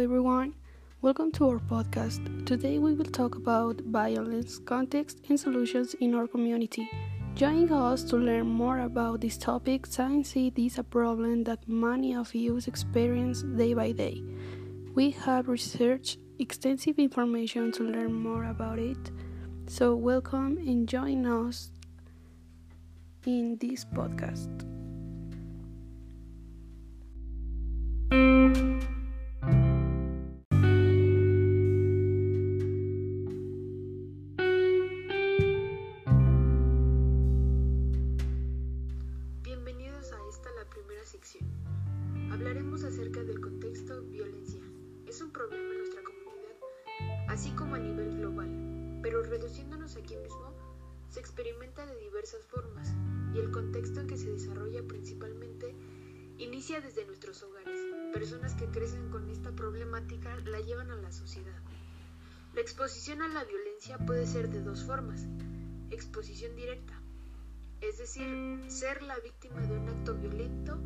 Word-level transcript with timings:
everyone. 0.00 0.54
Welcome 1.02 1.30
to 1.32 1.46
our 1.50 1.58
podcast. 1.58 2.46
Today 2.46 2.78
we 2.78 2.94
will 2.94 3.04
talk 3.04 3.34
about 3.34 3.82
violence, 3.82 4.58
context, 4.58 5.20
and 5.28 5.38
solutions 5.38 5.92
in 6.00 6.14
our 6.14 6.26
community. 6.26 6.88
Join 7.34 7.70
us 7.70 8.02
to 8.04 8.16
learn 8.16 8.46
more 8.46 8.78
about 8.78 9.20
this 9.20 9.36
topic 9.36 9.84
since 9.84 10.34
it 10.36 10.58
is 10.58 10.78
a 10.78 10.82
problem 10.82 11.44
that 11.44 11.68
many 11.68 12.14
of 12.14 12.34
you 12.34 12.56
experience 12.66 13.42
day 13.42 13.74
by 13.74 13.92
day. 13.92 14.22
We 14.94 15.10
have 15.10 15.48
researched 15.48 16.16
extensive 16.38 16.98
information 16.98 17.70
to 17.72 17.82
learn 17.82 18.14
more 18.14 18.44
about 18.44 18.78
it. 18.78 19.10
So, 19.66 19.94
welcome 19.94 20.56
and 20.56 20.88
join 20.88 21.26
us 21.26 21.72
in 23.26 23.58
this 23.60 23.84
podcast. 23.84 24.69
Hablaremos 42.32 42.82
acerca 42.82 43.22
del 43.22 43.42
contexto 43.42 44.02
violencia. 44.04 44.62
Es 45.06 45.20
un 45.20 45.30
problema 45.30 45.70
en 45.70 45.78
nuestra 45.78 46.02
comunidad, 46.02 47.28
así 47.28 47.50
como 47.50 47.74
a 47.74 47.78
nivel 47.78 48.16
global, 48.16 49.00
pero 49.02 49.22
reduciéndonos 49.22 49.96
aquí 49.96 50.16
mismo, 50.16 50.54
se 51.10 51.20
experimenta 51.20 51.84
de 51.84 51.98
diversas 51.98 52.46
formas 52.46 52.94
y 53.34 53.38
el 53.38 53.50
contexto 53.50 54.00
en 54.00 54.06
que 54.06 54.16
se 54.16 54.32
desarrolla 54.32 54.82
principalmente 54.88 55.76
inicia 56.38 56.80
desde 56.80 57.04
nuestros 57.04 57.42
hogares. 57.42 57.78
Personas 58.14 58.54
que 58.54 58.70
crecen 58.70 59.10
con 59.10 59.28
esta 59.28 59.52
problemática 59.52 60.34
la 60.46 60.60
llevan 60.60 60.90
a 60.90 60.96
la 60.96 61.12
sociedad. 61.12 61.60
La 62.54 62.62
exposición 62.62 63.20
a 63.20 63.28
la 63.28 63.44
violencia 63.44 63.98
puede 63.98 64.26
ser 64.26 64.48
de 64.48 64.62
dos 64.62 64.84
formas. 64.84 65.26
Exposición 65.90 66.56
directa, 66.56 66.98
es 67.82 67.98
decir, 67.98 68.64
ser 68.68 69.02
la 69.02 69.18
víctima 69.18 69.60
de 69.60 69.76
un 69.76 69.88
acto 69.90 70.14
violento 70.14 70.80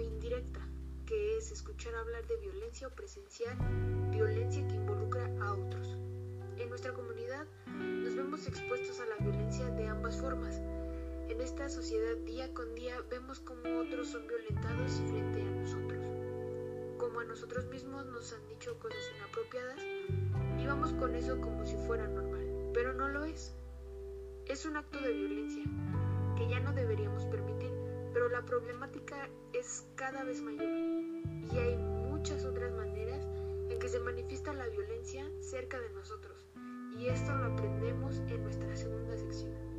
indirecta, 0.00 0.60
que 1.06 1.36
es 1.36 1.52
escuchar 1.52 1.94
hablar 1.94 2.26
de 2.26 2.36
violencia 2.38 2.88
o 2.88 2.90
presenciar 2.90 3.56
violencia 4.10 4.66
que 4.66 4.74
involucra 4.74 5.26
a 5.40 5.52
otros. 5.54 5.98
En 6.56 6.68
nuestra 6.68 6.92
comunidad 6.92 7.46
nos 7.66 8.14
vemos 8.14 8.46
expuestos 8.46 9.00
a 9.00 9.06
la 9.06 9.16
violencia 9.16 9.66
de 9.70 9.86
ambas 9.88 10.16
formas. 10.16 10.60
En 11.28 11.40
esta 11.40 11.68
sociedad 11.68 12.16
día 12.24 12.52
con 12.54 12.74
día 12.74 13.00
vemos 13.10 13.40
cómo 13.40 13.80
otros 13.80 14.08
son 14.08 14.26
violentados 14.26 14.92
frente 15.08 15.42
a 15.42 15.50
nosotros. 15.50 16.04
Como 16.98 17.20
a 17.20 17.24
nosotros 17.24 17.66
mismos 17.66 18.06
nos 18.06 18.32
han 18.32 18.46
dicho 18.48 18.78
cosas 18.78 19.00
inapropiadas 19.16 19.80
y 20.58 20.66
vamos 20.66 20.92
con 20.92 21.14
eso 21.14 21.40
como 21.40 21.66
si 21.66 21.76
fuera 21.76 22.06
normal, 22.06 22.70
pero 22.72 22.92
no 22.92 23.08
lo 23.08 23.24
es. 23.24 23.54
Es 24.46 24.64
un 24.64 24.76
acto 24.76 25.00
de 25.00 25.12
violencia 25.12 25.64
que 26.36 26.48
ya 26.48 26.60
no 26.60 26.72
deberíamos 26.72 27.24
permitir, 27.26 27.70
pero 28.14 28.28
la 28.28 28.44
problemática 28.44 29.28
es 29.52 29.84
cada 29.96 30.22
vez 30.22 30.40
mayor 30.40 30.68
y 31.52 31.58
hay 31.58 31.76
muchas 31.76 32.44
otras 32.44 32.72
maneras 32.72 33.26
en 33.68 33.78
que 33.78 33.88
se 33.88 33.98
manifiesta 33.98 34.54
la 34.54 34.68
violencia 34.68 35.28
cerca 35.40 35.80
de 35.80 35.90
nosotros 35.90 36.46
y 36.96 37.08
esto 37.08 37.34
lo 37.34 37.52
aprendemos 37.52 38.18
en 38.28 38.44
nuestra 38.44 38.74
segunda 38.76 39.16
sección. 39.16 39.73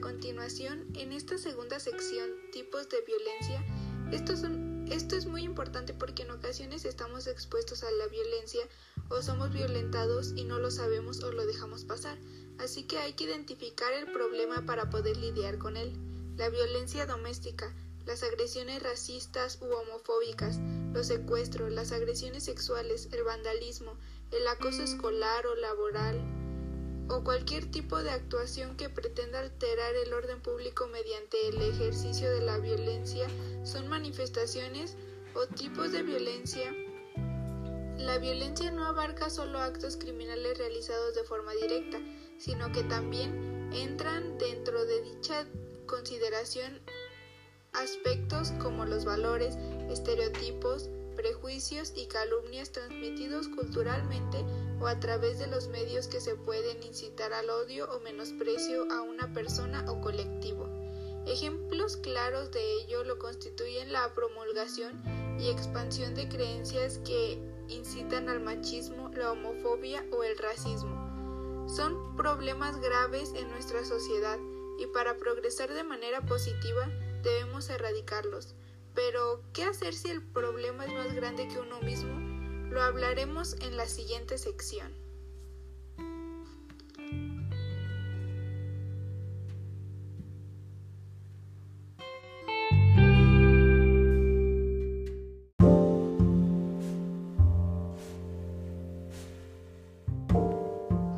A 0.00 0.02
continuación, 0.02 0.86
en 0.94 1.12
esta 1.12 1.36
segunda 1.36 1.78
sección, 1.78 2.30
tipos 2.52 2.88
de 2.88 3.02
violencia, 3.02 3.62
esto, 4.10 4.34
son, 4.34 4.86
esto 4.90 5.14
es 5.14 5.26
muy 5.26 5.42
importante 5.42 5.92
porque 5.92 6.22
en 6.22 6.30
ocasiones 6.30 6.86
estamos 6.86 7.26
expuestos 7.26 7.82
a 7.82 7.90
la 7.90 8.06
violencia 8.06 8.62
o 9.10 9.20
somos 9.20 9.52
violentados 9.52 10.32
y 10.36 10.44
no 10.44 10.58
lo 10.58 10.70
sabemos 10.70 11.22
o 11.22 11.32
lo 11.32 11.44
dejamos 11.44 11.84
pasar, 11.84 12.16
así 12.58 12.84
que 12.84 12.96
hay 12.96 13.12
que 13.12 13.24
identificar 13.24 13.92
el 13.92 14.10
problema 14.10 14.64
para 14.64 14.88
poder 14.88 15.18
lidiar 15.18 15.58
con 15.58 15.76
él. 15.76 15.92
La 16.38 16.48
violencia 16.48 17.04
doméstica, 17.04 17.74
las 18.06 18.22
agresiones 18.22 18.82
racistas 18.82 19.58
u 19.60 19.66
homofóbicas, 19.66 20.58
los 20.94 21.08
secuestros, 21.08 21.70
las 21.72 21.92
agresiones 21.92 22.44
sexuales, 22.44 23.10
el 23.12 23.22
vandalismo, 23.22 23.98
el 24.30 24.48
acoso 24.48 24.82
escolar 24.82 25.46
o 25.46 25.54
laboral, 25.56 26.39
o 27.10 27.24
cualquier 27.24 27.68
tipo 27.70 28.00
de 28.02 28.10
actuación 28.10 28.76
que 28.76 28.88
pretenda 28.88 29.40
alterar 29.40 29.94
el 29.96 30.12
orden 30.12 30.40
público 30.40 30.86
mediante 30.86 31.48
el 31.48 31.60
ejercicio 31.60 32.30
de 32.30 32.42
la 32.42 32.58
violencia 32.58 33.26
son 33.64 33.88
manifestaciones 33.88 34.96
o 35.34 35.46
tipos 35.48 35.90
de 35.90 36.04
violencia. 36.04 36.72
La 37.98 38.18
violencia 38.18 38.70
no 38.70 38.86
abarca 38.86 39.28
solo 39.28 39.58
actos 39.58 39.96
criminales 39.96 40.56
realizados 40.56 41.16
de 41.16 41.24
forma 41.24 41.52
directa, 41.54 41.98
sino 42.38 42.70
que 42.70 42.84
también 42.84 43.70
entran 43.72 44.38
dentro 44.38 44.84
de 44.84 45.02
dicha 45.02 45.46
consideración 45.86 46.80
aspectos 47.72 48.52
como 48.62 48.84
los 48.84 49.04
valores, 49.04 49.56
estereotipos, 49.90 50.88
prejuicios 51.16 51.92
y 51.96 52.06
calumnias 52.06 52.70
transmitidos 52.70 53.48
culturalmente 53.48 54.44
o 54.80 54.86
a 54.86 54.98
través 54.98 55.38
de 55.38 55.46
los 55.46 55.68
medios 55.68 56.08
que 56.08 56.20
se 56.20 56.34
pueden 56.36 56.82
incitar 56.82 57.32
al 57.32 57.50
odio 57.50 57.88
o 57.92 58.00
menosprecio 58.00 58.90
a 58.90 59.02
una 59.02 59.32
persona 59.34 59.84
o 59.90 60.00
colectivo. 60.00 60.68
Ejemplos 61.26 61.98
claros 61.98 62.50
de 62.50 62.60
ello 62.80 63.04
lo 63.04 63.18
constituyen 63.18 63.92
la 63.92 64.14
promulgación 64.14 65.02
y 65.38 65.48
expansión 65.48 66.14
de 66.14 66.28
creencias 66.28 66.98
que 66.98 67.38
incitan 67.68 68.28
al 68.28 68.40
machismo, 68.40 69.10
la 69.10 69.32
homofobia 69.32 70.04
o 70.12 70.24
el 70.24 70.36
racismo. 70.38 71.66
Son 71.68 72.16
problemas 72.16 72.80
graves 72.80 73.32
en 73.36 73.48
nuestra 73.50 73.84
sociedad 73.84 74.38
y 74.78 74.86
para 74.86 75.18
progresar 75.18 75.72
de 75.72 75.84
manera 75.84 76.22
positiva 76.22 76.88
debemos 77.22 77.68
erradicarlos. 77.68 78.54
Pero, 78.94 79.42
¿qué 79.52 79.64
hacer 79.64 79.94
si 79.94 80.08
el 80.08 80.22
problema 80.22 80.84
es 80.84 80.92
más 80.92 81.14
grande 81.14 81.46
que 81.46 81.60
uno 81.60 81.80
mismo? 81.80 82.29
Lo 82.70 82.82
hablaremos 82.82 83.56
en 83.62 83.76
la 83.76 83.84
siguiente 83.84 84.38
sección. 84.38 84.92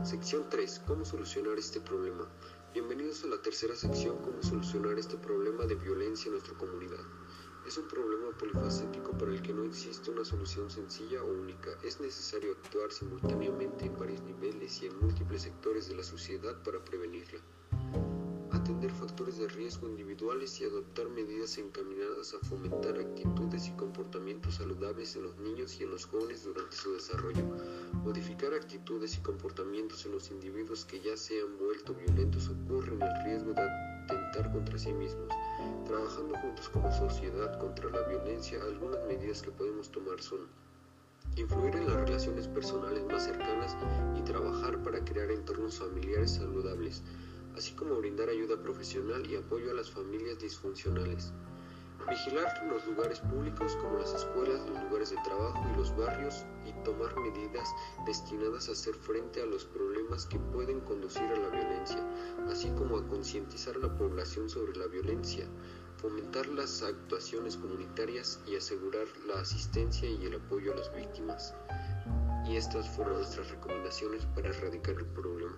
Sección 0.04 0.46
3. 0.48 0.82
¿Cómo 0.86 1.04
solucionar 1.04 1.58
este 1.58 1.82
problema? 1.82 2.26
Bienvenidos 2.72 3.24
a 3.24 3.26
la 3.26 3.42
tercera 3.42 3.76
sección, 3.76 4.16
¿Cómo 4.22 4.42
solucionar 4.42 4.98
este 4.98 5.18
problema 5.18 5.66
de 5.66 5.74
violencia 5.74 6.28
en 6.28 6.32
nuestra 6.32 6.54
comunidad? 6.56 7.04
Es 7.64 7.78
un 7.78 7.86
problema 7.86 8.36
polifacético 8.36 9.16
para 9.16 9.30
el 9.32 9.40
que 9.40 9.54
no 9.54 9.64
existe 9.64 10.10
una 10.10 10.24
solución 10.24 10.68
sencilla 10.68 11.22
o 11.22 11.32
única. 11.32 11.70
Es 11.84 12.00
necesario 12.00 12.52
actuar 12.52 12.90
simultáneamente 12.90 13.86
en 13.86 13.96
varios 13.96 14.20
niveles 14.22 14.82
y 14.82 14.86
en 14.86 14.98
múltiples 14.98 15.42
sectores 15.42 15.88
de 15.88 15.94
la 15.94 16.02
sociedad 16.02 16.60
para 16.64 16.84
prevenirla. 16.84 17.40
Factores 19.02 19.36
de 19.36 19.48
riesgo 19.48 19.88
individuales 19.88 20.60
y 20.60 20.64
adoptar 20.64 21.08
medidas 21.08 21.58
encaminadas 21.58 22.34
a 22.34 22.46
fomentar 22.46 23.00
actitudes 23.00 23.66
y 23.66 23.72
comportamientos 23.72 24.54
saludables 24.54 25.16
en 25.16 25.24
los 25.24 25.36
niños 25.38 25.74
y 25.80 25.82
en 25.82 25.90
los 25.90 26.06
jóvenes 26.06 26.44
durante 26.44 26.76
su 26.76 26.92
desarrollo. 26.92 27.42
Modificar 28.04 28.54
actitudes 28.54 29.16
y 29.16 29.20
comportamientos 29.20 30.06
en 30.06 30.12
los 30.12 30.30
individuos 30.30 30.84
que 30.84 31.00
ya 31.00 31.16
se 31.16 31.40
han 31.40 31.58
vuelto 31.58 31.94
violentos 31.94 32.48
o 32.48 32.68
corren 32.68 33.02
el 33.02 33.24
riesgo 33.24 33.52
de 33.54 33.62
atentar 33.62 34.52
contra 34.52 34.78
sí 34.78 34.92
mismos. 34.92 35.32
Trabajando 35.84 36.38
juntos 36.38 36.68
como 36.68 36.92
sociedad 36.92 37.58
contra 37.58 37.90
la 37.90 38.02
violencia, 38.02 38.62
algunas 38.62 39.04
medidas 39.08 39.42
que 39.42 39.50
podemos 39.50 39.90
tomar 39.90 40.22
son 40.22 40.46
influir 41.34 41.74
en 41.74 41.86
las 41.86 41.96
relaciones 41.96 42.46
personales 42.46 43.04
más 43.06 43.24
cercanas 43.24 43.76
y 44.16 44.22
trabajar 44.22 44.80
para 44.84 45.04
crear 45.04 45.32
entornos 45.32 45.80
familiares 45.80 46.34
saludables, 46.34 47.02
así 47.56 47.72
como 47.74 47.96
brindar 47.96 48.28
ayuda 48.28 48.62
profesional 48.62 49.26
y 49.30 49.36
apoyo 49.36 49.70
a 49.70 49.74
las 49.74 49.90
familias 49.90 50.38
disfuncionales. 50.38 51.32
Vigilar 52.08 52.66
los 52.68 52.84
lugares 52.86 53.20
públicos 53.20 53.76
como 53.76 53.98
las 53.98 54.12
escuelas, 54.12 54.68
los 54.68 54.82
lugares 54.84 55.10
de 55.10 55.16
trabajo 55.22 55.64
y 55.72 55.76
los 55.76 55.96
barrios 55.96 56.44
y 56.66 56.72
tomar 56.84 57.16
medidas 57.20 57.68
destinadas 58.06 58.68
a 58.68 58.72
hacer 58.72 58.94
frente 58.94 59.40
a 59.40 59.46
los 59.46 59.64
problemas 59.66 60.26
que 60.26 60.38
pueden 60.38 60.80
conducir 60.80 61.22
a 61.22 61.38
la 61.38 61.48
violencia, 61.48 62.04
así 62.50 62.70
como 62.70 62.96
a 62.96 63.06
concientizar 63.06 63.76
a 63.76 63.86
la 63.86 63.96
población 63.96 64.48
sobre 64.48 64.76
la 64.76 64.88
violencia, 64.88 65.46
fomentar 65.96 66.48
las 66.48 66.82
actuaciones 66.82 67.56
comunitarias 67.56 68.40
y 68.48 68.56
asegurar 68.56 69.06
la 69.28 69.40
asistencia 69.40 70.10
y 70.10 70.26
el 70.26 70.34
apoyo 70.34 70.72
a 70.72 70.76
las 70.76 70.92
víctimas. 70.96 71.54
Y 72.48 72.56
estas 72.56 72.88
fueron 72.90 73.14
nuestras 73.14 73.48
recomendaciones 73.50 74.26
para 74.34 74.48
erradicar 74.48 74.96
el 74.96 75.06
problema. 75.06 75.56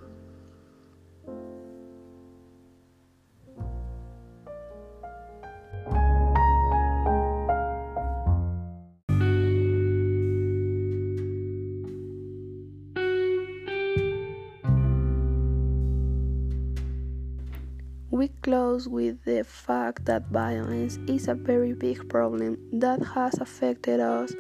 We 18.15 18.29
close 18.29 18.87
with 18.87 19.25
the 19.25 19.43
fact 19.43 20.05
that 20.05 20.29
violence 20.29 21.01
is 21.09 21.27
a 21.27 21.35
very 21.35 21.73
big 21.73 22.09
problem 22.09 22.57
that 22.75 23.03
has 23.03 23.35
affected 23.41 23.99
us 23.99 24.33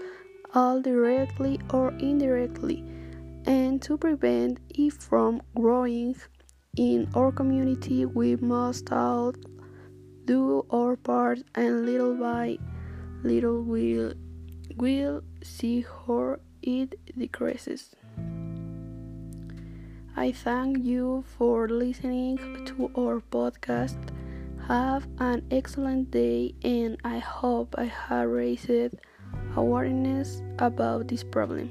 all 0.54 0.80
directly 0.80 1.58
or 1.70 1.88
indirectly, 1.98 2.84
and 3.46 3.82
to 3.82 3.98
prevent 3.98 4.60
it 4.68 4.92
from 4.92 5.42
growing 5.56 6.14
in 6.76 7.08
our 7.16 7.32
community, 7.32 8.06
we 8.06 8.36
must 8.36 8.92
all 8.92 9.32
do 10.24 10.64
our 10.70 10.94
part, 10.94 11.40
and 11.56 11.84
little 11.84 12.14
by 12.14 12.58
little 13.24 13.60
we'll, 13.60 14.12
we'll 14.76 15.22
see 15.42 15.84
how 16.06 16.36
it 16.62 16.94
decreases. 17.18 17.90
I 20.16 20.30
thank 20.30 20.84
you 20.84 21.24
for 21.36 21.68
listening 21.68 22.38
to 22.66 22.90
our 22.96 23.20
podcast. 23.20 23.98
Have 24.68 25.08
an 25.18 25.42
excellent 25.50 26.12
day, 26.12 26.54
and 26.62 26.96
I 27.02 27.18
hope 27.18 27.74
I 27.76 27.90
have 27.90 28.28
raised 28.28 28.94
awareness 29.56 30.40
about 30.58 31.08
this 31.08 31.24
problem. 31.24 31.68